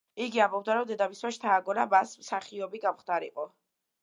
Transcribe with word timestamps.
იგი 0.23 0.39
ამბობდა, 0.45 0.77
რომ 0.79 0.87
დედამისმა 0.91 1.31
შთააგონა 1.35 1.85
მას 1.93 2.15
მსახიობი 2.23 2.83
გამხდარიყო. 2.89 3.47